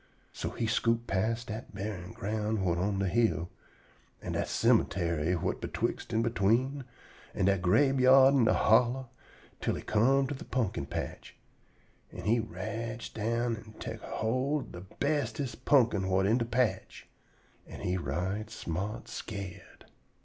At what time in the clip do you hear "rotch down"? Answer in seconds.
12.39-13.55